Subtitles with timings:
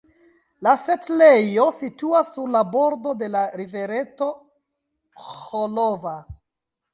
[0.67, 4.31] La setlejo situas sur la bordo de la rivereto
[5.29, 6.17] "Ĥolova".